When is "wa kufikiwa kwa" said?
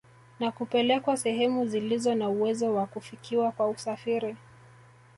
2.75-3.67